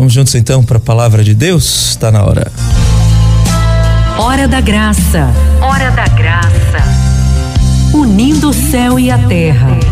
Vamos 0.00 0.14
juntos 0.14 0.34
então 0.34 0.64
para 0.64 0.78
a 0.78 0.80
palavra 0.80 1.22
de 1.22 1.34
Deus? 1.34 1.90
Está 1.90 2.10
na 2.10 2.24
hora. 2.24 2.50
Hora 4.18 4.48
da 4.48 4.58
graça. 4.58 5.28
Hora 5.60 5.90
da 5.90 6.06
graça. 6.08 6.78
Unindo 7.92 8.48
o 8.48 8.52
céu 8.54 8.98
e 8.98 9.10
a 9.10 9.18
terra. 9.18 9.89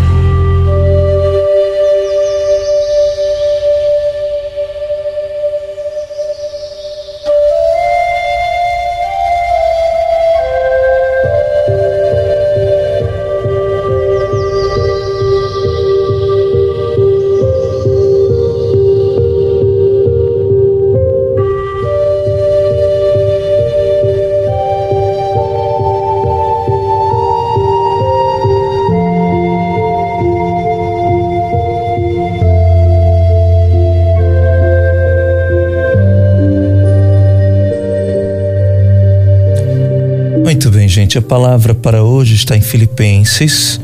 Gente. 40.99 41.17
A 41.17 41.23
palavra 41.23 41.77
para 41.77 42.03
hoje 42.03 42.35
está 42.35 42.57
em 42.57 42.61
Filipenses. 42.61 43.81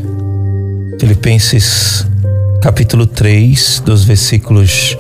Filipenses, 0.99 2.05
capítulo 2.61 3.07
3, 3.07 3.83
dos 3.87 4.03
versículos 4.03 4.99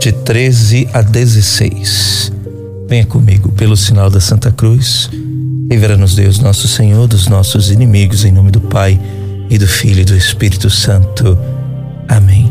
de 0.00 0.10
13 0.10 0.88
a 0.92 1.02
16. 1.02 2.32
Venha 2.88 3.06
comigo 3.06 3.52
pelo 3.52 3.76
sinal 3.76 4.10
da 4.10 4.20
Santa 4.20 4.50
Cruz. 4.50 5.08
Livra-nos, 5.70 6.16
Deus, 6.16 6.40
nosso 6.40 6.66
Senhor, 6.66 7.06
dos 7.06 7.28
nossos 7.28 7.70
inimigos, 7.70 8.24
em 8.24 8.32
nome 8.32 8.50
do 8.50 8.60
Pai 8.60 9.00
e 9.48 9.56
do 9.56 9.68
Filho 9.68 10.00
e 10.00 10.04
do 10.04 10.16
Espírito 10.16 10.68
Santo. 10.68 11.38
Amém. 12.08 12.50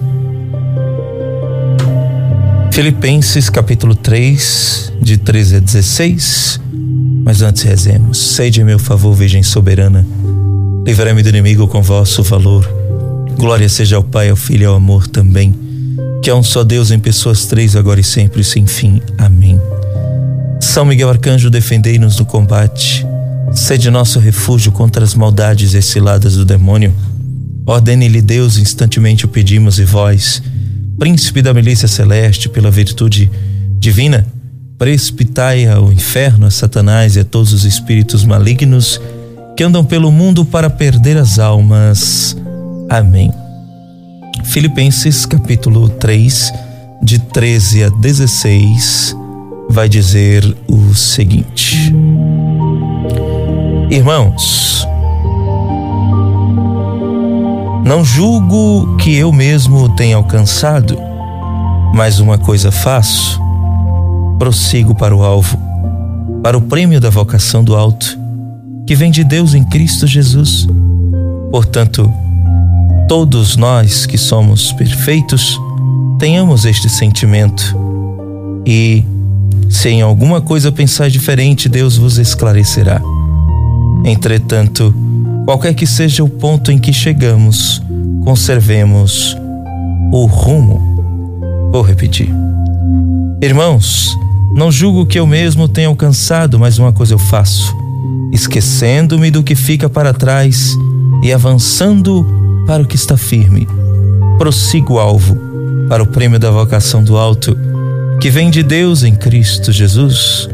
Filipenses, 2.71 3.49
capítulo 3.49 3.93
3, 3.93 4.93
de 5.01 5.17
13 5.17 5.57
a 5.57 5.59
16 5.59 6.61
mas 7.23 7.41
antes 7.41 7.63
rezemos. 7.63 8.17
Sede 8.17 8.61
em 8.61 8.63
meu 8.63 8.79
favor, 8.79 9.13
Virgem 9.13 9.43
soberana. 9.43 10.05
Livrai-me 10.85 11.21
do 11.21 11.29
inimigo 11.29 11.67
com 11.67 11.81
vosso 11.81 12.23
valor. 12.23 12.67
Glória 13.37 13.69
seja 13.69 13.95
ao 13.95 14.03
Pai, 14.03 14.29
ao 14.29 14.35
Filho 14.35 14.63
e 14.63 14.65
ao 14.65 14.75
amor 14.75 15.07
também. 15.07 15.53
Que 16.21 16.29
há 16.29 16.35
um 16.35 16.43
só 16.43 16.63
Deus 16.63 16.91
em 16.91 16.99
pessoas 16.99 17.45
três, 17.45 17.75
agora 17.75 17.99
e 17.99 18.03
sempre, 18.03 18.43
sem 18.43 18.67
fim. 18.67 19.01
Amém. 19.17 19.59
São 20.59 20.85
Miguel 20.85 21.09
Arcanjo, 21.09 21.49
defendei-nos 21.49 22.17
no 22.17 22.25
combate. 22.25 23.05
Sede 23.53 23.89
nosso 23.89 24.19
refúgio 24.19 24.71
contra 24.71 25.03
as 25.03 25.13
maldades 25.13 25.73
exiladas 25.73 26.35
do 26.35 26.45
demônio. 26.45 26.93
Ordene-lhe 27.65 28.21
Deus, 28.21 28.57
instantemente 28.57 29.25
o 29.25 29.27
pedimos, 29.27 29.79
e 29.79 29.83
vós, 29.83 30.41
príncipe 30.97 31.41
da 31.41 31.53
milícia 31.53 31.87
celeste, 31.87 32.47
pela 32.47 32.71
virtude 32.71 33.29
divina, 33.79 34.25
precipitai 34.81 35.67
ao 35.67 35.93
inferno 35.93 36.47
a 36.47 36.49
Satanás 36.49 37.15
e 37.15 37.19
a 37.19 37.23
todos 37.23 37.53
os 37.53 37.65
espíritos 37.65 38.25
malignos 38.25 38.99
que 39.55 39.63
andam 39.63 39.85
pelo 39.85 40.11
mundo 40.11 40.43
para 40.43 40.71
perder 40.71 41.17
as 41.17 41.37
almas. 41.37 42.35
Amém. 42.89 43.31
Filipenses 44.43 45.23
capítulo 45.23 45.87
3, 45.87 46.51
de 46.99 47.19
13 47.19 47.83
a 47.83 47.89
16, 47.89 49.15
vai 49.69 49.87
dizer 49.87 50.43
o 50.67 50.95
seguinte: 50.95 51.93
Irmãos, 53.91 54.87
não 57.85 58.03
julgo 58.03 58.97
que 58.97 59.15
eu 59.15 59.31
mesmo 59.31 59.95
tenha 59.95 60.15
alcançado, 60.15 60.97
mas 61.93 62.19
uma 62.19 62.39
coisa 62.39 62.71
faço 62.71 63.50
prossigo 64.41 64.95
para 64.95 65.15
o 65.15 65.23
alvo, 65.23 65.55
para 66.41 66.57
o 66.57 66.61
prêmio 66.63 66.99
da 66.99 67.11
vocação 67.11 67.63
do 67.63 67.75
alto, 67.75 68.17
que 68.87 68.95
vem 68.95 69.11
de 69.11 69.23
Deus 69.23 69.53
em 69.53 69.63
Cristo 69.63 70.07
Jesus. 70.07 70.67
Portanto, 71.51 72.11
todos 73.07 73.55
nós 73.55 74.07
que 74.07 74.17
somos 74.17 74.73
perfeitos, 74.73 75.61
tenhamos 76.17 76.65
este 76.65 76.89
sentimento 76.89 77.77
e, 78.65 79.05
se 79.69 79.89
em 79.89 80.01
alguma 80.01 80.41
coisa 80.41 80.71
pensar 80.71 81.07
diferente, 81.07 81.69
Deus 81.69 81.95
vos 81.95 82.17
esclarecerá. 82.17 82.99
Entretanto, 84.03 84.91
qualquer 85.45 85.75
que 85.75 85.85
seja 85.85 86.23
o 86.23 86.27
ponto 86.27 86.71
em 86.71 86.79
que 86.79 86.91
chegamos, 86.91 87.79
conservemos 88.23 89.37
o 90.11 90.25
rumo. 90.25 91.69
Vou 91.71 91.83
repetir. 91.83 92.33
Irmãos, 93.39 94.17
não 94.55 94.71
julgo 94.71 95.05
que 95.05 95.19
eu 95.19 95.25
mesmo 95.25 95.67
tenha 95.67 95.87
alcançado, 95.87 96.59
mas 96.59 96.77
uma 96.77 96.91
coisa 96.91 97.13
eu 97.13 97.19
faço: 97.19 97.75
esquecendo-me 98.31 99.31
do 99.31 99.43
que 99.43 99.55
fica 99.55 99.89
para 99.89 100.13
trás 100.13 100.75
e 101.23 101.31
avançando 101.31 102.25
para 102.65 102.83
o 102.83 102.85
que 102.85 102.95
está 102.95 103.15
firme. 103.15 103.67
Prossigo 104.37 104.95
o 104.95 104.99
alvo 104.99 105.37
para 105.87 106.03
o 106.03 106.07
prêmio 106.07 106.39
da 106.39 106.49
vocação 106.49 107.03
do 107.03 107.17
alto, 107.17 107.57
que 108.19 108.29
vem 108.29 108.49
de 108.49 108.63
Deus 108.63 109.03
em 109.03 109.13
Cristo 109.13 109.71
Jesus. 109.71 110.47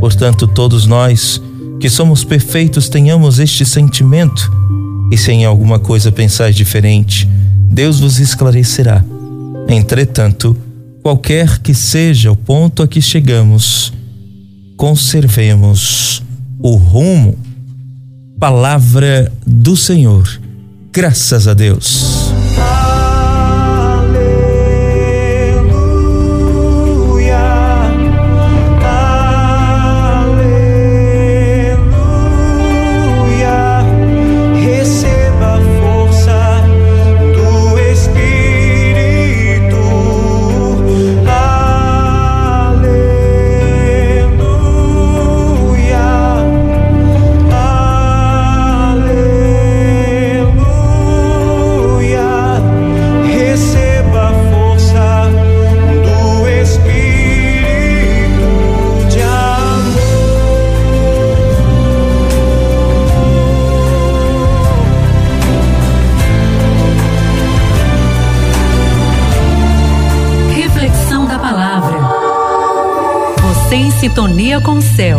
Portanto, 0.00 0.46
todos 0.46 0.86
nós 0.86 1.40
que 1.80 1.88
somos 1.88 2.24
perfeitos 2.24 2.88
tenhamos 2.88 3.38
este 3.38 3.64
sentimento, 3.64 4.52
e 5.10 5.16
se 5.16 5.32
em 5.32 5.44
alguma 5.44 5.78
coisa 5.78 6.12
pensais 6.12 6.54
diferente, 6.54 7.28
Deus 7.70 8.00
vos 8.00 8.18
esclarecerá. 8.18 9.04
Entretanto, 9.68 10.56
Qualquer 11.02 11.58
que 11.58 11.74
seja 11.74 12.30
o 12.30 12.36
ponto 12.36 12.80
a 12.82 12.86
que 12.86 13.02
chegamos, 13.02 13.92
conservemos 14.76 16.22
o 16.60 16.76
rumo. 16.76 17.36
Palavra 18.38 19.32
do 19.44 19.76
Senhor. 19.76 20.40
Graças 20.92 21.48
a 21.48 21.54
Deus. 21.54 22.21
Sintonia 73.90 74.60
com 74.60 74.72
o 74.72 74.82
céu. 74.82 75.18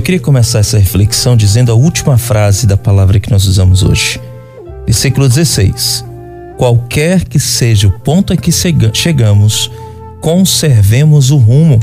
Eu 0.00 0.02
queria 0.02 0.20
começar 0.20 0.60
essa 0.60 0.78
reflexão 0.78 1.36
dizendo 1.36 1.70
a 1.70 1.74
última 1.74 2.16
frase 2.16 2.66
da 2.66 2.74
palavra 2.74 3.20
que 3.20 3.30
nós 3.30 3.44
usamos 3.44 3.82
hoje. 3.82 4.18
Versículo 4.86 5.28
16. 5.28 6.06
qualquer 6.56 7.24
que 7.24 7.38
seja 7.38 7.86
o 7.86 7.90
ponto 7.90 8.32
a 8.32 8.36
que 8.36 8.50
chegamos, 8.94 9.70
conservemos 10.22 11.30
o 11.30 11.36
rumo. 11.36 11.78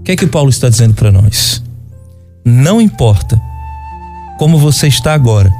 O 0.00 0.02
que 0.02 0.10
é 0.10 0.16
que 0.16 0.26
Paulo 0.26 0.50
está 0.50 0.68
dizendo 0.68 0.92
para 0.92 1.12
nós? 1.12 1.62
Não 2.44 2.80
importa 2.80 3.40
como 4.36 4.58
você 4.58 4.88
está 4.88 5.14
agora, 5.14 5.52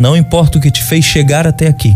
não 0.00 0.16
importa 0.16 0.56
o 0.56 0.60
que 0.60 0.70
te 0.70 0.82
fez 0.82 1.04
chegar 1.04 1.46
até 1.46 1.66
aqui. 1.66 1.94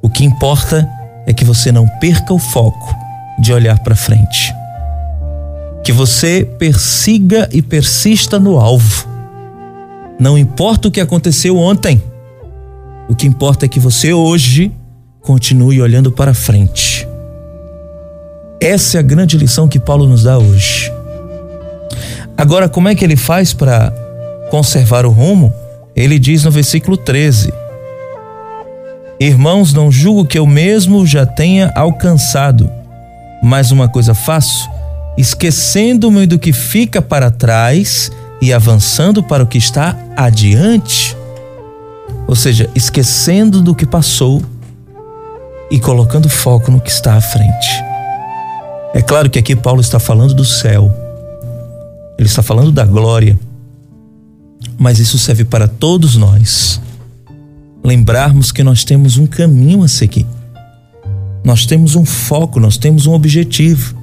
O 0.00 0.08
que 0.08 0.24
importa 0.24 0.88
é 1.26 1.34
que 1.34 1.44
você 1.44 1.70
não 1.70 1.86
perca 2.00 2.32
o 2.32 2.38
foco 2.38 2.96
de 3.38 3.52
olhar 3.52 3.78
para 3.80 3.94
frente. 3.94 4.57
Que 5.88 5.92
você 5.92 6.46
persiga 6.58 7.48
e 7.50 7.62
persista 7.62 8.38
no 8.38 8.60
alvo. 8.60 9.08
Não 10.20 10.36
importa 10.36 10.88
o 10.88 10.90
que 10.90 11.00
aconteceu 11.00 11.56
ontem. 11.56 12.02
O 13.08 13.14
que 13.14 13.26
importa 13.26 13.64
é 13.64 13.68
que 13.70 13.80
você 13.80 14.12
hoje 14.12 14.70
continue 15.22 15.80
olhando 15.80 16.12
para 16.12 16.34
frente. 16.34 17.08
Essa 18.60 18.98
é 18.98 19.00
a 19.00 19.02
grande 19.02 19.38
lição 19.38 19.66
que 19.66 19.80
Paulo 19.80 20.06
nos 20.06 20.24
dá 20.24 20.36
hoje. 20.36 20.92
Agora, 22.36 22.68
como 22.68 22.88
é 22.88 22.94
que 22.94 23.02
ele 23.02 23.16
faz 23.16 23.54
para 23.54 23.90
conservar 24.50 25.06
o 25.06 25.10
rumo? 25.10 25.50
Ele 25.96 26.18
diz 26.18 26.44
no 26.44 26.50
versículo 26.50 26.98
13: 26.98 27.50
Irmãos, 29.18 29.72
não 29.72 29.90
julgo 29.90 30.26
que 30.26 30.38
eu 30.38 30.46
mesmo 30.46 31.06
já 31.06 31.24
tenha 31.24 31.72
alcançado, 31.74 32.70
mas 33.42 33.70
uma 33.70 33.88
coisa 33.88 34.12
faço, 34.12 34.68
esquecendo-me 35.18 36.26
do 36.26 36.38
que 36.38 36.52
fica 36.52 37.02
para 37.02 37.28
trás 37.28 38.12
e 38.40 38.52
avançando 38.52 39.20
para 39.20 39.42
o 39.42 39.46
que 39.46 39.58
está 39.58 39.98
adiante. 40.16 41.16
Ou 42.28 42.36
seja, 42.36 42.70
esquecendo 42.72 43.60
do 43.60 43.74
que 43.74 43.84
passou 43.84 44.40
e 45.70 45.80
colocando 45.80 46.28
foco 46.28 46.70
no 46.70 46.80
que 46.80 46.90
está 46.90 47.14
à 47.14 47.20
frente. 47.20 47.68
É 48.94 49.02
claro 49.02 49.28
que 49.28 49.40
aqui 49.40 49.56
Paulo 49.56 49.80
está 49.80 49.98
falando 49.98 50.32
do 50.34 50.44
céu, 50.44 50.90
ele 52.16 52.28
está 52.28 52.42
falando 52.42 52.70
da 52.70 52.86
glória, 52.86 53.38
mas 54.78 55.00
isso 55.00 55.18
serve 55.18 55.44
para 55.44 55.66
todos 55.66 56.16
nós 56.16 56.80
lembrarmos 57.84 58.52
que 58.52 58.62
nós 58.62 58.84
temos 58.84 59.16
um 59.16 59.26
caminho 59.26 59.82
a 59.82 59.88
seguir. 59.88 60.26
Nós 61.44 61.66
temos 61.66 61.96
um 61.96 62.04
foco, 62.04 62.60
nós 62.60 62.76
temos 62.76 63.06
um 63.06 63.12
objetivo. 63.12 63.97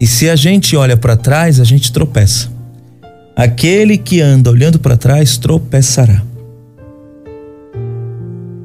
E 0.00 0.06
se 0.06 0.28
a 0.28 0.36
gente 0.36 0.76
olha 0.76 0.96
para 0.96 1.16
trás, 1.16 1.60
a 1.60 1.64
gente 1.64 1.92
tropeça. 1.92 2.48
Aquele 3.36 3.98
que 3.98 4.20
anda 4.20 4.50
olhando 4.50 4.78
para 4.78 4.96
trás 4.96 5.36
tropeçará. 5.36 6.22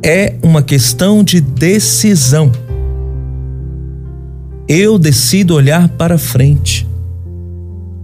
É 0.04 0.36
uma 0.44 0.62
questão 0.62 1.24
de 1.24 1.42
decisão. 1.42 2.52
Eu 4.68 5.00
decido 5.00 5.56
olhar 5.56 5.90
para 5.90 6.18
frente. 6.18 6.88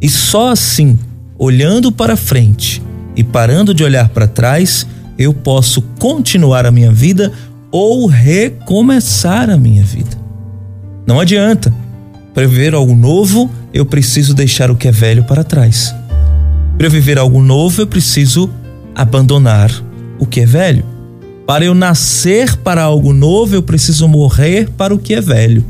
E 0.02 0.10
só 0.10 0.52
assim, 0.52 0.98
olhando 1.38 1.92
para 1.92 2.18
frente 2.18 2.82
e 3.16 3.24
parando 3.24 3.74
de 3.74 3.84
olhar 3.84 4.10
para 4.10 4.28
trás, 4.28 4.86
eu 5.18 5.34
posso 5.34 5.82
continuar 6.00 6.66
a 6.66 6.72
minha 6.72 6.92
vida 6.92 7.32
ou 7.72 8.08
recomeçar 8.08 9.50
a 9.50 9.58
minha 9.58 9.84
vida. 9.84 10.18
Não 11.06 11.20
adianta. 11.20 11.74
Para 12.36 12.48
viver 12.48 12.74
algo 12.76 12.94
novo, 12.94 13.50
eu 13.74 13.86
preciso 13.86 14.34
deixar 14.34 14.70
o 14.70 14.76
que 14.76 14.90
é 14.90 14.92
velho 14.92 15.24
para 15.24 15.42
trás. 15.42 15.96
Para 16.78 16.90
viver 16.90 17.18
algo 17.18 17.42
novo, 17.42 17.82
eu 17.82 17.88
preciso 17.88 18.50
abandonar 18.94 19.72
o 20.20 20.26
que 20.26 20.42
é 20.42 20.46
velho. 20.46 20.84
Para 21.48 21.64
eu 21.64 21.74
nascer 21.74 22.58
para 22.58 22.84
algo 22.84 23.14
novo, 23.14 23.56
eu 23.56 23.64
preciso 23.64 24.06
morrer 24.10 24.70
para 24.78 24.94
o 24.94 25.00
que 25.00 25.14
é 25.14 25.22
velho. 25.22 25.64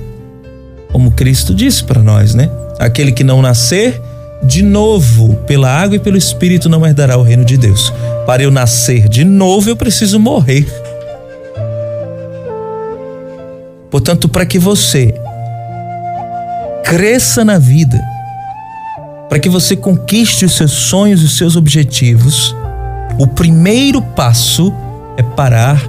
Como 0.91 1.11
Cristo 1.11 1.53
disse 1.53 1.83
para 1.83 2.01
nós, 2.01 2.33
né? 2.33 2.49
Aquele 2.79 3.11
que 3.11 3.23
não 3.23 3.43
nascer 3.43 4.01
de 4.41 4.63
novo 4.63 5.35
pela 5.45 5.69
água 5.69 5.97
e 5.97 5.99
pelo 5.99 6.17
Espírito 6.17 6.67
não 6.67 6.83
herdará 6.83 7.15
o 7.15 7.21
reino 7.21 7.45
de 7.45 7.57
Deus. 7.57 7.93
Para 8.25 8.41
eu 8.41 8.49
nascer 8.49 9.07
de 9.07 9.23
novo, 9.23 9.69
eu 9.69 9.75
preciso 9.75 10.19
morrer. 10.19 10.65
Portanto, 13.91 14.27
para 14.27 14.47
que 14.47 14.57
você 14.57 15.13
cresça 16.85 17.43
na 17.43 17.57
vida, 17.57 17.99
para 19.27 19.39
que 19.39 19.49
você 19.49 19.75
conquiste 19.75 20.45
os 20.45 20.55
seus 20.55 20.71
sonhos 20.71 21.23
e 21.23 21.25
os 21.25 21.35
seus 21.35 21.55
objetivos, 21.55 22.55
o 23.17 23.25
primeiro 23.25 24.03
passo 24.03 24.71
é 25.17 25.23
parar 25.23 25.81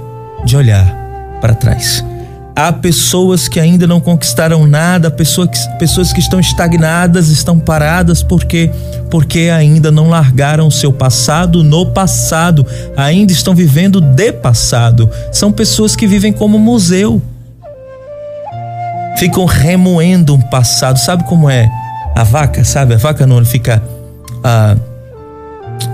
de 0.43 0.57
olhar 0.57 0.91
para 1.39 1.53
trás. 1.53 2.03
Há 2.55 2.73
pessoas 2.73 3.47
que 3.47 3.59
ainda 3.59 3.85
não 3.85 3.99
conquistaram 3.99 4.65
nada, 4.65 5.11
pessoas 5.11 5.49
que, 5.49 5.77
pessoas 5.77 6.11
que 6.11 6.19
estão 6.19 6.39
estagnadas, 6.39 7.27
estão 7.27 7.59
paradas 7.59 8.23
porque 8.23 8.71
porque 9.11 9.51
ainda 9.53 9.91
não 9.91 10.09
largaram 10.09 10.65
o 10.65 10.71
seu 10.71 10.91
passado 10.91 11.63
no 11.63 11.85
passado, 11.85 12.65
ainda 12.95 13.31
estão 13.31 13.53
vivendo 13.53 14.01
de 14.01 14.31
passado. 14.31 15.07
São 15.31 15.51
pessoas 15.51 15.95
que 15.95 16.07
vivem 16.07 16.33
como 16.33 16.57
museu. 16.57 17.21
Ficam 19.17 19.45
remoendo 19.45 20.35
um 20.35 20.41
passado. 20.41 20.97
Sabe 20.99 21.23
como 21.23 21.49
é 21.49 21.69
a 22.15 22.23
vaca? 22.23 22.63
Sabe? 22.63 22.93
A 22.93 22.97
vaca 22.97 23.25
não 23.25 23.43
fica. 23.43 23.81
Ah, 24.43 24.75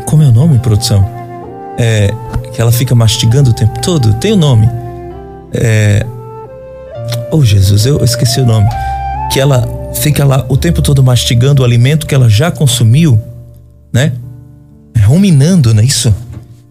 como 0.05 0.23
é 0.23 0.27
o 0.27 0.31
nome, 0.31 0.59
produção? 0.59 1.07
É, 1.77 2.13
que 2.53 2.61
ela 2.61 2.71
fica 2.71 2.93
mastigando 2.93 3.51
o 3.51 3.53
tempo 3.53 3.79
todo? 3.81 4.13
Tem 4.15 4.33
o 4.33 4.35
um 4.35 4.39
nome. 4.39 4.69
É, 5.53 6.05
Oh 7.31 7.43
Jesus, 7.43 7.85
eu 7.85 8.03
esqueci 8.03 8.39
o 8.39 8.45
nome. 8.45 8.69
Que 9.31 9.39
ela 9.39 9.67
fica 9.95 10.23
lá 10.23 10.45
o 10.49 10.55
tempo 10.55 10.81
todo 10.81 11.03
mastigando 11.03 11.61
o 11.61 11.65
alimento 11.65 12.05
que 12.05 12.13
ela 12.13 12.29
já 12.29 12.51
consumiu, 12.51 13.19
né? 13.91 14.13
Ruminando, 15.03 15.73
não 15.73 15.81
é 15.81 15.85
isso? 15.85 16.13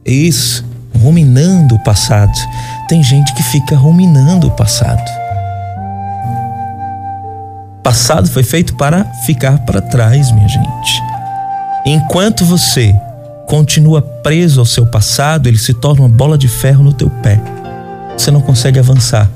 Isso, 0.06 0.64
ruminando 0.96 1.74
o 1.74 1.82
passado. 1.82 2.32
Tem 2.88 3.02
gente 3.02 3.34
que 3.34 3.42
fica 3.42 3.76
ruminando 3.76 4.46
o 4.46 4.50
passado. 4.52 5.02
Passado 7.82 8.28
foi 8.28 8.44
feito 8.44 8.74
para 8.74 9.04
ficar 9.26 9.58
para 9.66 9.80
trás, 9.80 10.30
minha 10.30 10.48
gente. 10.48 11.02
Enquanto 11.84 12.44
você 12.44 12.94
continua 13.46 14.00
preso 14.00 14.60
ao 14.60 14.66
seu 14.66 14.86
passado, 14.86 15.48
ele 15.48 15.58
se 15.58 15.74
torna 15.74 16.02
uma 16.02 16.08
bola 16.08 16.38
de 16.38 16.46
ferro 16.46 16.84
no 16.84 16.92
teu 16.92 17.10
pé. 17.10 17.40
Você 18.16 18.30
não 18.30 18.40
consegue 18.40 18.78
avançar. 18.78 19.28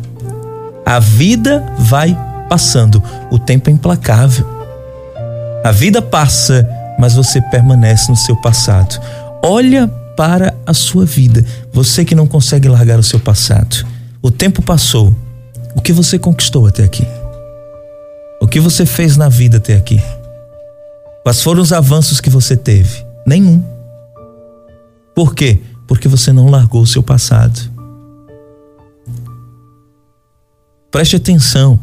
A 0.84 1.00
vida 1.00 1.64
vai 1.76 2.16
passando, 2.48 3.02
o 3.32 3.38
tempo 3.38 3.69
é 3.69 3.72
implacável. 3.72 4.46
A 5.65 5.72
vida 5.72 6.00
passa, 6.00 6.69
mas 6.96 7.15
você 7.15 7.41
permanece 7.41 8.08
no 8.08 8.17
seu 8.17 8.36
passado. 8.36 9.00
Olha 9.43 9.88
para 10.17 10.55
a 10.65 10.72
sua 10.72 11.05
vida, 11.05 11.44
você 11.72 12.05
que 12.05 12.15
não 12.15 12.29
consegue 12.29 12.69
largar 12.69 13.00
o 13.00 13.03
seu 13.03 13.19
passado. 13.19 13.84
O 14.22 14.31
tempo 14.31 14.62
passou. 14.62 15.12
O 15.74 15.82
que 15.82 15.93
você 15.93 16.19
conquistou 16.19 16.67
até 16.69 16.84
aqui? 16.84 17.06
O 18.40 18.46
que 18.46 18.60
você 18.60 18.84
fez 18.86 19.16
na 19.16 19.28
vida 19.28 19.56
até 19.56 19.76
aqui? 19.76 20.00
Quais 21.22 21.43
foram 21.43 21.60
os 21.60 21.72
avanços 21.72 22.20
que 22.20 22.31
você 22.31 22.56
teve? 22.56 23.05
Nenhum. 23.26 23.62
Por 25.14 25.34
quê? 25.34 25.60
Porque 25.86 26.08
você 26.08 26.32
não 26.32 26.48
largou 26.48 26.82
o 26.82 26.86
seu 26.86 27.02
passado. 27.02 27.58
Preste 30.90 31.16
atenção: 31.16 31.81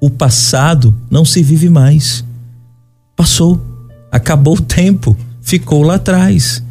o 0.00 0.10
passado 0.10 0.94
não 1.10 1.24
se 1.24 1.42
vive 1.42 1.68
mais. 1.68 2.24
Passou, 3.16 3.60
acabou 4.10 4.56
o 4.56 4.60
tempo, 4.60 5.16
ficou 5.40 5.82
lá 5.82 5.94
atrás. 5.94 6.62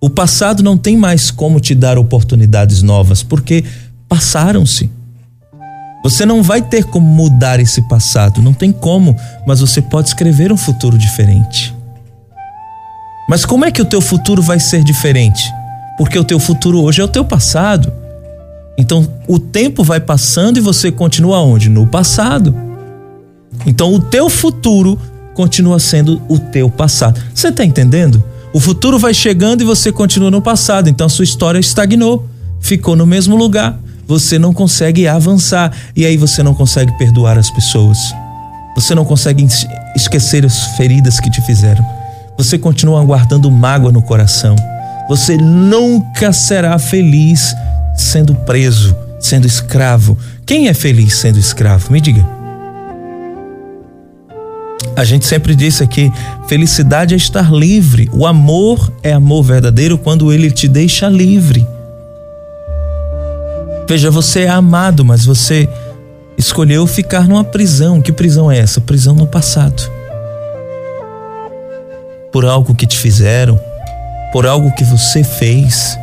O 0.00 0.10
passado 0.10 0.62
não 0.62 0.76
tem 0.76 0.96
mais 0.96 1.30
como 1.30 1.60
te 1.60 1.74
dar 1.74 1.96
oportunidades 1.96 2.82
novas, 2.82 3.22
porque 3.22 3.64
passaram-se. 4.08 4.90
Você 6.06 6.24
não 6.24 6.40
vai 6.40 6.62
ter 6.62 6.84
como 6.84 7.04
mudar 7.04 7.58
esse 7.58 7.82
passado, 7.82 8.40
não 8.40 8.54
tem 8.54 8.70
como, 8.70 9.16
mas 9.44 9.58
você 9.58 9.82
pode 9.82 10.06
escrever 10.06 10.52
um 10.52 10.56
futuro 10.56 10.96
diferente. 10.96 11.74
Mas 13.28 13.44
como 13.44 13.64
é 13.64 13.72
que 13.72 13.82
o 13.82 13.84
teu 13.84 14.00
futuro 14.00 14.40
vai 14.40 14.60
ser 14.60 14.84
diferente? 14.84 15.42
Porque 15.98 16.16
o 16.16 16.22
teu 16.22 16.38
futuro 16.38 16.80
hoje 16.80 17.00
é 17.00 17.04
o 17.04 17.08
teu 17.08 17.24
passado. 17.24 17.92
Então 18.78 19.04
o 19.26 19.36
tempo 19.36 19.82
vai 19.82 19.98
passando 19.98 20.58
e 20.58 20.60
você 20.60 20.92
continua 20.92 21.40
onde? 21.40 21.68
No 21.68 21.88
passado. 21.88 22.54
Então 23.66 23.92
o 23.92 23.98
teu 23.98 24.30
futuro 24.30 24.96
continua 25.34 25.80
sendo 25.80 26.22
o 26.28 26.38
teu 26.38 26.70
passado. 26.70 27.20
Você 27.34 27.48
está 27.48 27.64
entendendo? 27.64 28.22
O 28.52 28.60
futuro 28.60 28.96
vai 28.96 29.12
chegando 29.12 29.62
e 29.62 29.64
você 29.64 29.90
continua 29.90 30.30
no 30.30 30.40
passado. 30.40 30.88
Então 30.88 31.08
a 31.08 31.10
sua 31.10 31.24
história 31.24 31.58
estagnou, 31.58 32.28
ficou 32.60 32.94
no 32.94 33.06
mesmo 33.06 33.34
lugar. 33.34 33.76
Você 34.06 34.38
não 34.38 34.52
consegue 34.52 35.08
avançar 35.08 35.72
e 35.94 36.06
aí 36.06 36.16
você 36.16 36.42
não 36.42 36.54
consegue 36.54 36.96
perdoar 36.96 37.36
as 37.36 37.50
pessoas. 37.50 37.98
Você 38.76 38.94
não 38.94 39.04
consegue 39.04 39.46
esquecer 39.96 40.44
as 40.44 40.76
feridas 40.76 41.18
que 41.18 41.30
te 41.30 41.40
fizeram. 41.42 41.84
Você 42.36 42.58
continua 42.58 43.02
guardando 43.04 43.50
mágoa 43.50 43.90
no 43.90 44.02
coração. 44.02 44.54
Você 45.08 45.36
nunca 45.36 46.32
será 46.32 46.78
feliz 46.78 47.54
sendo 47.96 48.34
preso, 48.34 48.94
sendo 49.18 49.46
escravo. 49.46 50.16
Quem 50.44 50.68
é 50.68 50.74
feliz 50.74 51.16
sendo 51.16 51.38
escravo? 51.38 51.92
Me 51.92 52.00
diga. 52.00 52.24
A 54.94 55.04
gente 55.04 55.26
sempre 55.26 55.54
disse 55.54 55.82
aqui: 55.82 56.12
felicidade 56.46 57.14
é 57.14 57.16
estar 57.16 57.52
livre. 57.52 58.08
O 58.12 58.26
amor 58.26 58.92
é 59.02 59.12
amor 59.12 59.42
verdadeiro 59.42 59.98
quando 59.98 60.32
ele 60.32 60.50
te 60.50 60.68
deixa 60.68 61.08
livre. 61.08 61.66
Veja, 63.88 64.10
você 64.10 64.40
é 64.40 64.48
amado, 64.48 65.04
mas 65.04 65.24
você 65.24 65.68
escolheu 66.36 66.86
ficar 66.86 67.28
numa 67.28 67.44
prisão. 67.44 68.02
Que 68.02 68.10
prisão 68.10 68.50
é 68.50 68.58
essa? 68.58 68.80
Prisão 68.80 69.14
no 69.14 69.26
passado. 69.26 69.90
Por 72.32 72.44
algo 72.44 72.74
que 72.74 72.86
te 72.86 72.98
fizeram, 72.98 73.58
por 74.32 74.46
algo 74.46 74.72
que 74.74 74.84
você 74.84 75.22
fez. 75.22 75.96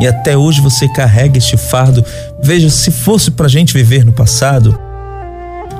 E 0.00 0.06
até 0.06 0.36
hoje 0.36 0.60
você 0.60 0.88
carrega 0.88 1.38
este 1.38 1.56
fardo. 1.56 2.04
Veja, 2.42 2.68
se 2.68 2.90
fosse 2.90 3.30
para 3.30 3.46
a 3.46 3.50
gente 3.50 3.72
viver 3.74 4.04
no 4.04 4.12
passado, 4.12 4.78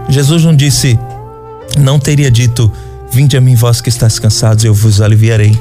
Jesus 0.09 0.45
não 0.45 0.55
disse, 0.55 0.99
não 1.79 1.99
teria 1.99 2.31
dito: 2.31 2.73
Vinde 3.11 3.37
a 3.37 3.41
mim, 3.41 3.57
vós 3.57 3.81
que 3.81 3.89
estáis 3.89 4.19
cansados, 4.19 4.65
eu 4.65 4.73
vos 4.73 5.01
aliviarei. 5.01 5.59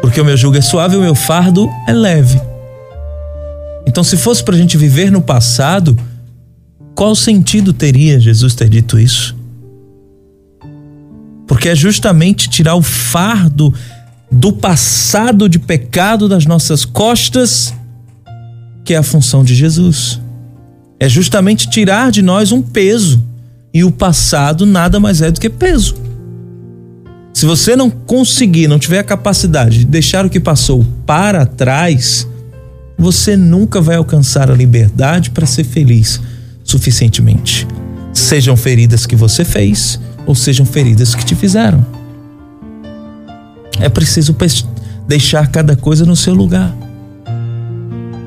Porque 0.00 0.20
o 0.20 0.24
meu 0.24 0.36
jugo 0.36 0.56
é 0.56 0.60
suave 0.60 0.96
e 0.96 0.98
o 0.98 1.02
meu 1.02 1.14
fardo 1.14 1.68
é 1.88 1.92
leve. 1.92 2.40
Então, 3.94 4.02
se 4.02 4.16
fosse 4.16 4.42
para 4.42 4.56
a 4.56 4.58
gente 4.58 4.76
viver 4.76 5.08
no 5.08 5.22
passado, 5.22 5.96
qual 6.96 7.14
sentido 7.14 7.72
teria 7.72 8.18
Jesus 8.18 8.52
ter 8.52 8.68
dito 8.68 8.98
isso? 8.98 9.36
Porque 11.46 11.68
é 11.68 11.76
justamente 11.76 12.50
tirar 12.50 12.74
o 12.74 12.82
fardo 12.82 13.72
do 14.28 14.52
passado 14.52 15.48
de 15.48 15.60
pecado 15.60 16.28
das 16.28 16.44
nossas 16.44 16.84
costas 16.84 17.72
que 18.84 18.94
é 18.94 18.96
a 18.96 19.02
função 19.04 19.44
de 19.44 19.54
Jesus. 19.54 20.20
É 20.98 21.08
justamente 21.08 21.70
tirar 21.70 22.10
de 22.10 22.20
nós 22.20 22.50
um 22.50 22.62
peso. 22.62 23.22
E 23.72 23.84
o 23.84 23.92
passado 23.92 24.66
nada 24.66 24.98
mais 24.98 25.22
é 25.22 25.30
do 25.30 25.38
que 25.38 25.48
peso. 25.48 25.94
Se 27.32 27.46
você 27.46 27.76
não 27.76 27.88
conseguir, 27.88 28.66
não 28.66 28.80
tiver 28.80 28.98
a 28.98 29.04
capacidade 29.04 29.78
de 29.78 29.84
deixar 29.84 30.26
o 30.26 30.30
que 30.30 30.40
passou 30.40 30.84
para 31.06 31.46
trás, 31.46 32.26
você 32.96 33.36
nunca 33.36 33.80
vai 33.80 33.96
alcançar 33.96 34.50
a 34.50 34.54
liberdade 34.54 35.30
para 35.30 35.46
ser 35.46 35.64
feliz 35.64 36.20
suficientemente. 36.62 37.66
Sejam 38.12 38.56
feridas 38.56 39.06
que 39.06 39.16
você 39.16 39.44
fez 39.44 40.00
ou 40.26 40.34
sejam 40.34 40.64
feridas 40.64 41.14
que 41.14 41.24
te 41.24 41.34
fizeram. 41.34 41.84
É 43.80 43.88
preciso 43.88 44.36
deixar 45.06 45.48
cada 45.48 45.76
coisa 45.76 46.06
no 46.06 46.16
seu 46.16 46.34
lugar. 46.34 46.74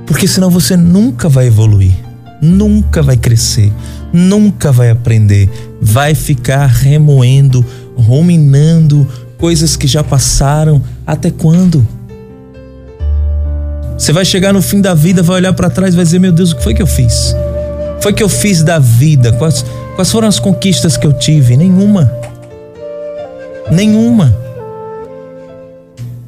Porque 0.06 0.28
senão 0.28 0.50
você 0.50 0.78
nunca 0.78 1.28
vai 1.28 1.48
evoluir, 1.48 1.94
nunca 2.42 3.02
vai 3.02 3.18
crescer, 3.18 3.72
nunca 4.14 4.72
vai 4.72 4.90
aprender, 4.90 5.50
vai 5.82 6.16
ficar 6.16 6.68
remoendo, 6.68 7.66
ruminando 7.96 9.08
coisas 9.38 9.76
que 9.76 9.88
já 9.88 10.04
passaram. 10.04 10.82
Até 11.06 11.30
quando? 11.32 11.86
Você 13.98 14.14
vai 14.14 14.24
chegar 14.24 14.54
no 14.54 14.62
fim 14.62 14.80
da 14.80 14.94
vida, 14.94 15.24
vai 15.24 15.38
olhar 15.38 15.54
para 15.54 15.70
trás 15.70 15.96
vai 15.96 16.06
dizer: 16.06 16.20
Meu 16.20 16.32
Deus, 16.32 16.52
o 16.52 16.56
que 16.56 16.64
foi 16.64 16.74
que 16.74 16.82
eu 16.82 16.88
fiz? 16.88 17.36
Foi 18.00 18.14
que 18.14 18.22
eu 18.22 18.30
fiz 18.30 18.62
da 18.62 18.78
vida? 18.78 19.34
Quais, 19.34 19.66
quais 19.96 20.12
foram 20.12 20.28
as 20.28 20.40
conquistas 20.40 20.96
que 20.96 21.08
eu 21.08 21.14
tive? 21.14 21.58
Nenhuma. 21.58 22.12
Nenhuma. 23.72 24.36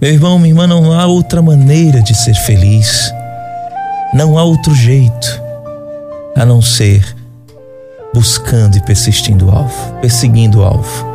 Meu 0.02 0.12
irmão, 0.12 0.40
minha 0.40 0.52
irmã, 0.52 0.66
não 0.66 0.92
há 0.92 1.06
outra 1.06 1.42
maneira 1.42 2.02
de 2.02 2.16
ser 2.16 2.34
feliz. 2.34 3.14
Não 4.14 4.38
há 4.40 4.44
outro 4.44 4.74
jeito 4.74 5.42
a 6.36 6.44
não 6.46 6.62
ser 6.62 7.16
buscando 8.12 8.78
e 8.78 8.82
persistindo 8.82 9.48
o 9.48 9.52
alvo, 9.52 9.94
perseguindo 10.02 10.60
o 10.60 10.64
alvo. 10.64 11.06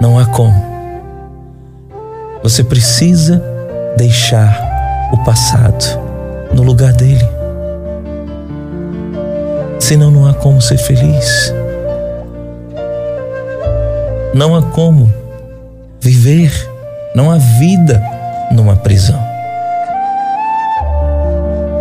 Não 0.00 0.18
há 0.18 0.26
como. 0.26 0.74
Você 2.42 2.64
precisa 2.64 3.53
deixar 3.96 5.08
o 5.12 5.18
passado 5.18 5.84
no 6.52 6.62
lugar 6.62 6.92
dele. 6.92 7.26
Senão 9.78 10.10
não 10.10 10.26
há 10.26 10.34
como 10.34 10.60
ser 10.60 10.78
feliz. 10.78 11.52
Não 14.34 14.56
há 14.56 14.62
como 14.62 15.12
viver, 16.00 16.52
não 17.14 17.30
há 17.30 17.38
vida 17.38 18.02
numa 18.50 18.76
prisão. 18.76 19.22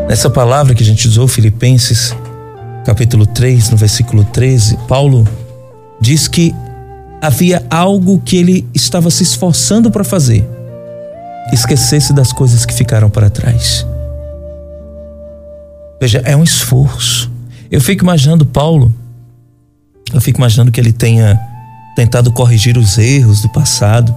Nessa 0.07 0.29
palavra 0.29 0.75
que 0.75 0.83
a 0.83 0.85
gente 0.85 1.07
usou, 1.07 1.27
Filipenses, 1.27 2.15
capítulo 2.85 3.25
3, 3.25 3.71
no 3.71 3.77
versículo 3.77 4.23
13, 4.25 4.77
Paulo 4.87 5.27
diz 5.99 6.27
que 6.27 6.53
havia 7.21 7.65
algo 7.69 8.21
que 8.23 8.37
ele 8.37 8.67
estava 8.73 9.09
se 9.09 9.23
esforçando 9.23 9.89
para 9.89 10.03
fazer 10.03 10.47
esquecesse 11.51 12.13
das 12.13 12.31
coisas 12.31 12.65
que 12.65 12.73
ficaram 12.73 13.09
para 13.09 13.29
trás. 13.29 13.85
Veja, 15.99 16.21
é 16.25 16.35
um 16.35 16.43
esforço. 16.43 17.31
Eu 17.69 17.81
fico 17.81 18.03
imaginando 18.03 18.45
Paulo, 18.45 18.93
eu 20.13 20.21
fico 20.21 20.39
imaginando 20.39 20.71
que 20.71 20.79
ele 20.79 20.93
tenha 20.93 21.39
tentado 21.95 22.31
corrigir 22.31 22.77
os 22.77 22.97
erros 22.97 23.41
do 23.41 23.49
passado 23.49 24.13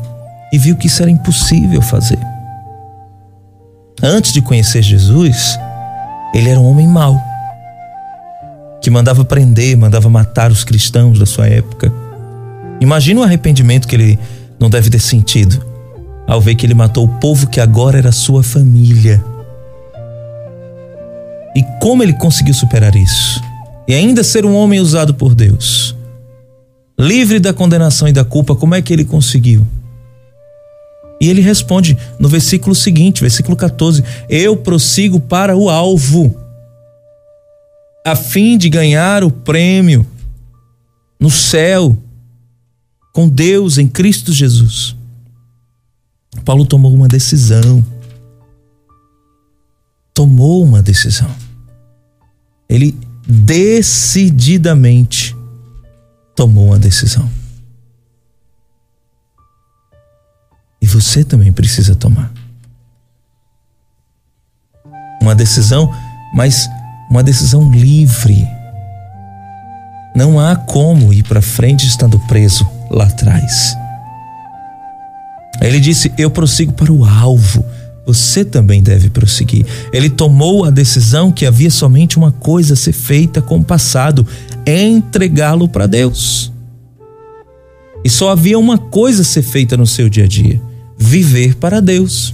e 0.53 0.59
viu 0.59 0.77
que 0.77 0.87
isso 0.87 1.03
era 1.03 1.11
impossível 1.11 1.81
fazer. 1.81 2.19
Antes 4.03 4.33
de 4.33 4.43
conhecer 4.43 4.83
Jesus, 4.83 5.59
ele 6.35 6.51
era 6.51 6.61
um 6.61 6.67
homem 6.67 6.87
mau, 6.87 7.19
que 8.83 8.91
mandava 8.91 9.25
prender, 9.25 9.77
mandava 9.77 10.09
matar 10.11 10.51
os 10.51 10.65
cristãos 10.65 11.19
da 11.19 11.27
sua 11.27 11.49
época. 11.49 11.93
Imagina 12.81 13.21
o 13.21 13.25
arrependimento 13.25 13.89
que 13.89 13.97
ele 13.97 14.19
não 14.61 14.69
deve 14.69 14.91
ter 14.91 15.01
sentido 15.01 15.76
ao 16.27 16.41
ver 16.41 16.55
que 16.55 16.67
ele 16.67 16.75
matou 16.75 17.05
o 17.05 17.21
povo 17.21 17.47
que 17.47 17.61
agora 17.61 17.99
era 17.99 18.11
sua 18.11 18.43
família. 18.43 19.25
E 21.55 21.63
como 21.81 22.03
ele 22.03 22.13
conseguiu 22.13 22.53
superar 22.53 22.95
isso? 22.97 23.41
E 23.89 23.95
ainda 23.95 24.25
ser 24.25 24.45
um 24.45 24.55
homem 24.55 24.81
usado 24.81 25.15
por 25.15 25.35
Deus, 25.35 25.95
livre 26.99 27.39
da 27.39 27.55
condenação 27.55 28.09
e 28.09 28.13
da 28.13 28.25
culpa, 28.25 28.57
como 28.57 28.75
é 28.75 28.83
que 28.83 28.93
ele 28.93 29.05
conseguiu? 29.05 29.65
E 31.21 31.29
ele 31.31 31.41
responde 31.41 31.97
no 32.19 32.29
versículo 32.29 32.75
seguinte, 32.75 33.21
versículo 33.21 33.57
14: 33.57 34.03
Eu 34.29 34.57
prossigo 34.57 35.21
para 35.21 35.57
o 35.57 35.71
alvo, 35.71 36.37
a 38.05 38.17
fim 38.17 38.59
de 38.59 38.69
ganhar 38.69 39.23
o 39.23 39.31
prêmio 39.31 40.05
no 41.19 41.31
céu, 41.31 41.97
com 43.13 43.29
Deus 43.29 43.79
em 43.79 43.87
Cristo 43.87 44.33
Jesus. 44.33 44.96
Paulo 46.45 46.65
tomou 46.65 46.95
uma 46.95 47.09
decisão. 47.09 47.85
Tomou 50.15 50.65
uma 50.65 50.83
decisão. 50.83 51.29
Ele 52.69 52.99
decididamente 53.27 55.35
tomou 56.35 56.67
uma 56.67 56.79
decisão. 56.79 57.29
E 60.81 60.87
você 60.87 61.25
também 61.25 61.53
precisa 61.53 61.95
tomar. 61.95 62.33
Uma 65.21 65.35
decisão, 65.35 65.93
mas 66.35 66.69
uma 67.11 67.23
decisão 67.23 67.71
livre. 67.73 68.47
Não 70.15 70.39
há 70.39 70.57
como 70.57 71.13
ir 71.13 71.25
para 71.25 71.43
frente 71.43 71.87
estando 71.87 72.19
preso 72.21 72.67
lá 72.91 73.07
atrás. 73.07 73.77
Ele 75.67 75.81
disse: 75.81 76.13
Eu 76.17 76.31
prossigo 76.31 76.73
para 76.73 76.93
o 76.93 77.05
alvo. 77.05 77.65
Você 78.07 78.45
também 78.45 78.81
deve 78.81 79.11
prosseguir. 79.11 79.67
Ele 79.93 80.09
tomou 80.09 80.65
a 80.65 80.71
decisão 80.71 81.33
que 81.33 81.45
havia 81.45 81.71
somente 81.71 82.17
uma 82.17 82.31
coisa 82.31 82.75
a 82.75 82.77
ser 82.77 82.93
feita 82.93 83.43
com 83.43 83.59
o 83.59 83.65
passado: 83.65 84.25
entregá-lo 84.65 85.69
para 85.69 85.87
Deus. 85.87 86.53
E 88.05 88.09
só 88.09 88.31
havia 88.31 88.57
uma 88.57 88.79
coisa 88.79 89.23
a 89.23 89.25
ser 89.25 89.43
feita 89.43 89.77
no 89.77 89.87
seu 89.87 90.09
dia 90.09 90.25
a 90.25 90.29
dia: 90.29 90.61
viver 90.97 91.57
para 91.57 91.81
Deus, 91.81 92.33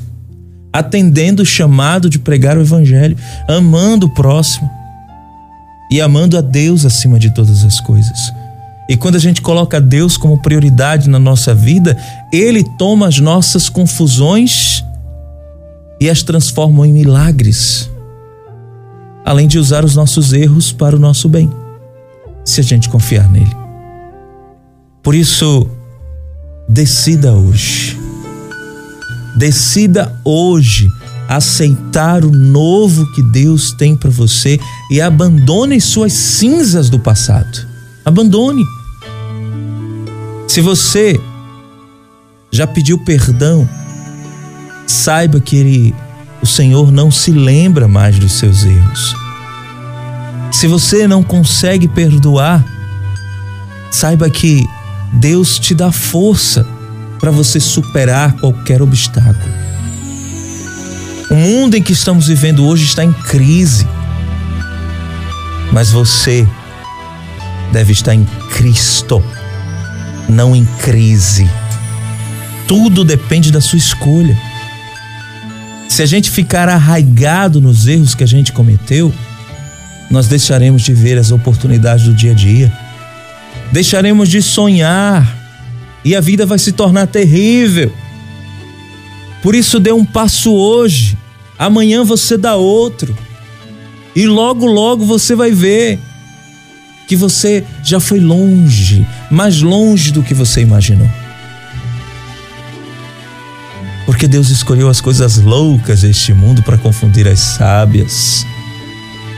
atendendo 0.70 1.42
o 1.42 1.46
chamado 1.46 2.10
de 2.10 2.18
pregar 2.18 2.58
o 2.58 2.60
Evangelho, 2.60 3.16
amando 3.48 4.06
o 4.06 4.14
próximo 4.14 4.70
e 5.90 6.02
amando 6.02 6.36
a 6.36 6.42
Deus 6.42 6.84
acima 6.84 7.18
de 7.18 7.34
todas 7.34 7.64
as 7.64 7.80
coisas. 7.80 8.41
E 8.88 8.96
quando 8.96 9.16
a 9.16 9.20
gente 9.20 9.40
coloca 9.40 9.80
Deus 9.80 10.16
como 10.16 10.42
prioridade 10.42 11.08
na 11.08 11.18
nossa 11.18 11.54
vida, 11.54 11.96
Ele 12.32 12.64
toma 12.78 13.06
as 13.06 13.18
nossas 13.18 13.68
confusões 13.68 14.84
e 16.00 16.10
as 16.10 16.22
transforma 16.22 16.86
em 16.86 16.92
milagres, 16.92 17.88
além 19.24 19.46
de 19.46 19.58
usar 19.58 19.84
os 19.84 19.94
nossos 19.94 20.32
erros 20.32 20.72
para 20.72 20.96
o 20.96 20.98
nosso 20.98 21.28
bem, 21.28 21.50
se 22.44 22.60
a 22.60 22.64
gente 22.64 22.88
confiar 22.88 23.28
nele. 23.30 23.56
Por 25.02 25.14
isso, 25.14 25.68
decida 26.68 27.32
hoje. 27.32 27.98
Decida 29.36 30.20
hoje 30.24 30.88
aceitar 31.28 32.24
o 32.24 32.30
novo 32.30 33.10
que 33.12 33.22
Deus 33.22 33.72
tem 33.72 33.96
para 33.96 34.10
você 34.10 34.58
e 34.90 35.00
abandone 35.00 35.80
suas 35.80 36.12
cinzas 36.12 36.90
do 36.90 36.98
passado. 36.98 37.71
Abandone. 38.04 38.64
Se 40.48 40.60
você 40.60 41.20
já 42.50 42.66
pediu 42.66 42.98
perdão, 42.98 43.68
saiba 44.86 45.40
que 45.40 45.56
ele, 45.56 45.94
o 46.42 46.46
Senhor 46.46 46.90
não 46.92 47.10
se 47.10 47.30
lembra 47.30 47.88
mais 47.88 48.18
dos 48.18 48.32
seus 48.32 48.64
erros. 48.64 49.14
Se 50.50 50.66
você 50.66 51.08
não 51.08 51.22
consegue 51.22 51.88
perdoar, 51.88 52.64
saiba 53.90 54.28
que 54.28 54.66
Deus 55.12 55.58
te 55.58 55.74
dá 55.74 55.90
força 55.90 56.66
para 57.18 57.30
você 57.30 57.58
superar 57.58 58.32
qualquer 58.34 58.82
obstáculo. 58.82 59.52
O 61.30 61.34
mundo 61.34 61.76
em 61.76 61.82
que 61.82 61.92
estamos 61.92 62.26
vivendo 62.26 62.66
hoje 62.66 62.84
está 62.84 63.02
em 63.02 63.12
crise, 63.12 63.86
mas 65.72 65.90
você 65.90 66.46
deve 67.72 67.92
estar 67.92 68.14
em 68.14 68.24
Cristo, 68.50 69.22
não 70.28 70.54
em 70.54 70.64
crise. 70.82 71.48
Tudo 72.68 73.02
depende 73.02 73.50
da 73.50 73.60
sua 73.60 73.78
escolha. 73.78 74.38
Se 75.88 76.02
a 76.02 76.06
gente 76.06 76.30
ficar 76.30 76.68
arraigado 76.68 77.60
nos 77.60 77.86
erros 77.86 78.14
que 78.14 78.22
a 78.22 78.26
gente 78.26 78.52
cometeu, 78.52 79.12
nós 80.10 80.28
deixaremos 80.28 80.82
de 80.82 80.92
ver 80.92 81.18
as 81.18 81.32
oportunidades 81.32 82.04
do 82.04 82.14
dia 82.14 82.32
a 82.32 82.34
dia, 82.34 82.72
deixaremos 83.72 84.28
de 84.28 84.42
sonhar 84.42 85.26
e 86.04 86.14
a 86.14 86.20
vida 86.20 86.44
vai 86.44 86.58
se 86.58 86.72
tornar 86.72 87.06
terrível. 87.06 87.92
Por 89.42 89.54
isso, 89.54 89.80
dê 89.80 89.92
um 89.92 90.04
passo 90.04 90.52
hoje, 90.52 91.16
amanhã 91.58 92.04
você 92.04 92.36
dá 92.36 92.54
outro, 92.54 93.16
e 94.14 94.26
logo, 94.26 94.66
logo 94.66 95.04
você 95.04 95.34
vai 95.34 95.50
ver 95.50 95.98
que 97.12 97.16
você 97.16 97.62
já 97.84 98.00
foi 98.00 98.18
longe, 98.18 99.06
mais 99.30 99.60
longe 99.60 100.10
do 100.12 100.22
que 100.22 100.32
você 100.32 100.62
imaginou. 100.62 101.10
Porque 104.06 104.26
Deus 104.26 104.48
escolheu 104.48 104.88
as 104.88 104.98
coisas 104.98 105.36
loucas 105.36 106.00
deste 106.00 106.32
mundo 106.32 106.62
para 106.62 106.78
confundir 106.78 107.28
as 107.28 107.38
sábias. 107.38 108.46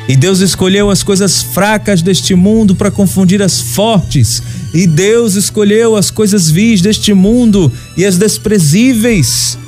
E 0.08 0.14
Deus 0.14 0.38
escolheu 0.38 0.88
as 0.88 1.02
coisas 1.02 1.42
fracas 1.42 2.00
deste 2.00 2.36
mundo 2.36 2.76
para 2.76 2.92
confundir 2.92 3.42
as 3.42 3.60
fortes. 3.60 4.40
E 4.72 4.86
Deus 4.86 5.34
escolheu 5.34 5.96
as 5.96 6.12
coisas 6.12 6.48
vis 6.48 6.80
deste 6.80 7.12
mundo 7.12 7.72
e 7.96 8.04
as 8.04 8.16
desprezíveis. 8.16 9.58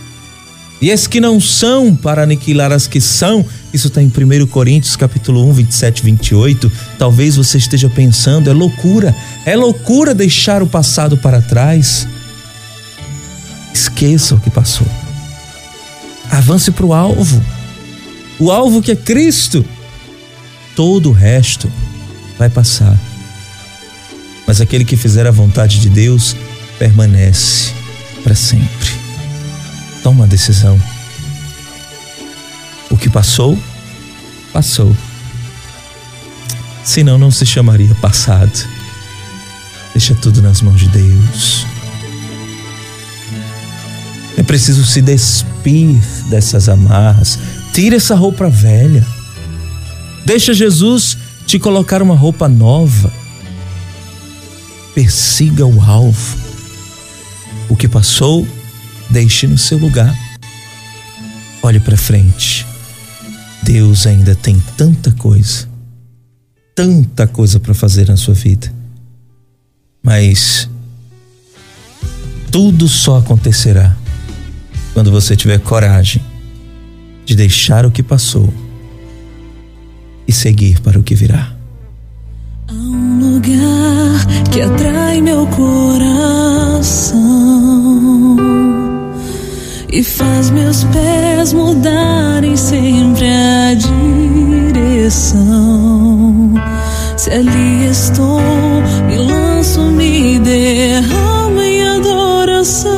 E 0.81 0.93
as 0.93 1.09
que 1.09 1.21
não 1.21 1.41
são 1.41 1.97
para 1.97 2.23
aniquilar 2.23 2.71
as 2.71 2.87
que 2.87 3.01
são. 3.01 3.45
Isso 3.77 3.89
está 3.89 4.03
em 4.03 4.07
1 4.07 4.47
Coríntios 4.47 4.97
capítulo 4.97 5.47
1, 5.51 5.53
27 5.53 5.99
e 5.99 6.03
28. 6.05 6.73
Talvez 6.99 7.37
você 7.37 7.59
esteja 7.59 7.91
pensando, 7.91 8.49
é 8.49 8.53
loucura. 8.55 9.15
É 9.45 9.55
loucura 9.55 10.15
deixar 10.15 10.63
o 10.63 10.67
passado 10.67 11.19
para 11.19 11.43
trás. 11.43 12.09
Esqueça 13.75 14.35
o 14.35 14.41
que 14.41 14.49
passou. 14.49 14.87
Avance 16.31 16.71
para 16.71 16.87
o 16.87 16.95
alvo. 16.95 17.45
O 18.39 18.51
alvo 18.51 18.81
que 18.81 18.93
é 18.93 18.97
Cristo 18.97 19.63
todo 20.75 21.11
o 21.11 21.13
resto 21.13 21.71
vai 22.39 22.49
passar. 22.49 22.99
Mas 24.47 24.59
aquele 24.59 24.87
que 24.87 24.97
fizer 24.97 25.27
a 25.27 25.31
vontade 25.31 25.81
de 25.81 25.91
Deus 25.91 26.35
permanece 26.79 27.75
para 28.25 28.35
sempre. 28.35 28.89
Toma 30.03 30.21
uma 30.23 30.27
decisão. 30.27 30.81
Passou, 33.17 33.59
passou. 34.53 34.95
Senão 36.85 37.17
não 37.17 37.31
se 37.31 37.47
chamaria 37.47 37.95
passado. 37.95 38.69
Deixa 39.95 40.15
tudo 40.15 40.43
nas 40.43 40.61
mãos 40.61 40.79
de 40.79 40.89
Deus. 40.89 41.67
É 44.37 44.43
preciso 44.43 44.85
se 44.85 45.01
despir 45.01 45.99
dessas 46.29 46.69
amarras. 46.69 47.39
Tira 47.73 47.97
essa 47.97 48.15
roupa 48.15 48.51
velha 48.51 49.03
Deixa 50.27 50.53
Jesus 50.53 51.17
te 51.47 51.59
colocar 51.59 52.03
uma 52.03 52.15
roupa 52.15 52.47
nova. 52.51 53.11
Persiga 54.95 55.65
o 55.65 55.81
alvo. 55.81 56.37
O 57.67 57.77
que 57.77 57.89
passou, 57.89 58.47
deixe 59.09 59.47
no 59.47 59.57
seu 59.57 59.79
lugar. 59.79 60.15
Olhe 61.63 61.81
para 61.81 61.97
frente. 61.97 62.76
Deus 63.67 64.07
ainda 64.07 64.33
tem 64.37 64.63
tanta 64.77 65.11
coisa, 65.11 65.69
tanta 66.73 67.27
coisa 67.27 67.59
para 67.59 67.75
fazer 67.75 68.07
na 68.07 68.17
sua 68.17 68.33
vida. 68.33 68.73
Mas 70.01 70.71
tudo 72.53 72.87
só 72.87 73.19
acontecerá 73.19 73.97
quando 74.95 75.11
você 75.11 75.35
tiver 75.35 75.59
coragem 75.59 76.23
de 77.25 77.35
deixar 77.35 77.85
o 77.85 77.91
que 77.91 78.05
passou 78.05 78.55
e 80.29 80.33
seguir 80.33 80.81
para 80.81 81.01
o 81.01 81.03
que 81.03 81.17
virá. 81.17 81.53
Há 82.69 82.73
um 82.73 83.35
lugar 83.35 84.27
que 84.53 84.61
atrai 84.61 85.21
meu 85.21 85.45
coração 85.49 86.77
e 89.97 90.03
faz 90.03 90.51
meus 90.51 90.85
pés 90.85 91.55
mudarem 91.55 92.55
sempre 92.55 93.25
a 93.25 93.73
direção. 94.75 96.53
Se 97.17 97.31
ali 97.31 97.87
estou, 97.91 98.43
me 99.07 99.17
lanço, 99.17 99.81
me 99.81 100.39
derramo 100.39 101.63
em 101.63 101.83
adoração 101.83 102.95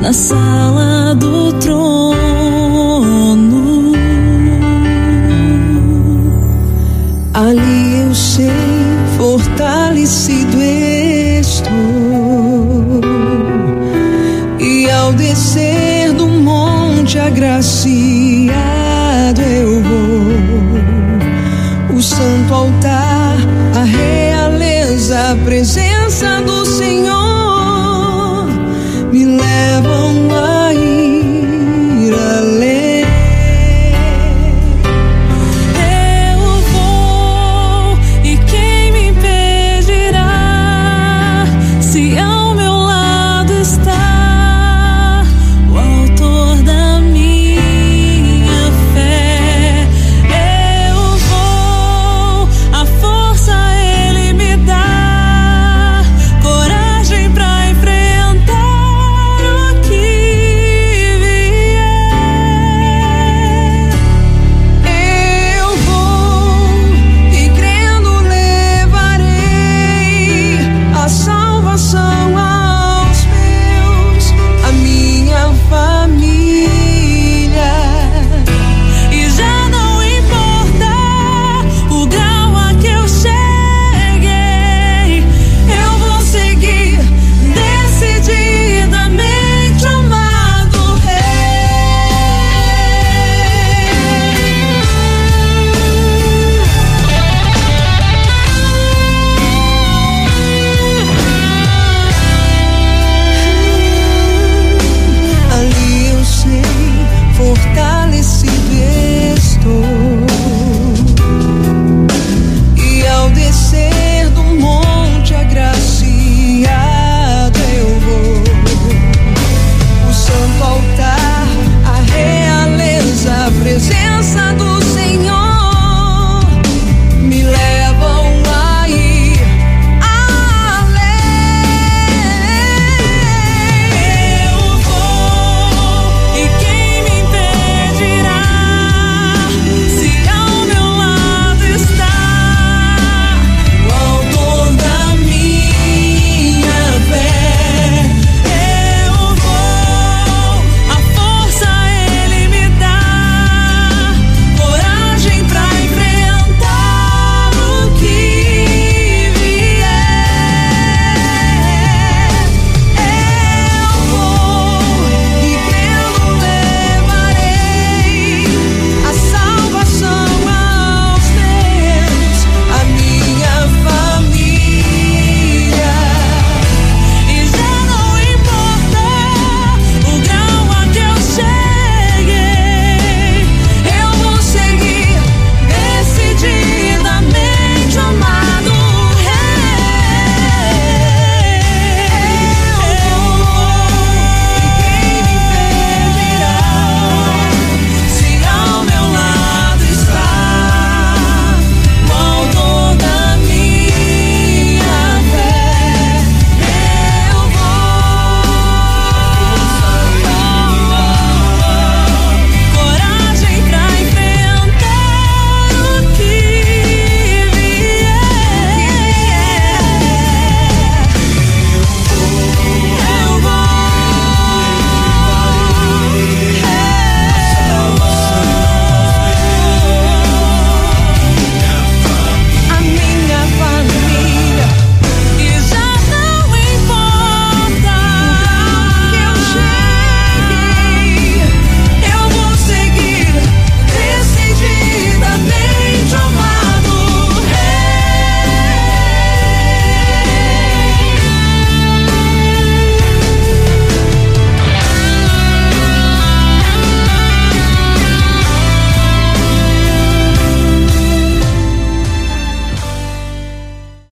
na 0.00 0.14
sala 0.14 1.14
do 1.16 1.52
trono. 1.60 1.92
Ali 7.34 8.06
eu 8.06 8.14
sei, 8.14 8.48
fortalecido 9.18 10.62
estou. 10.62 10.81